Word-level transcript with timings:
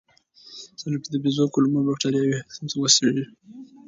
څېړونکو 0.77 1.07
د 1.11 1.15
بیزو 1.23 1.45
کولمو 1.53 1.85
بکتریاوې 1.87 2.37
هم 2.53 2.65
وڅېړې. 2.81 3.25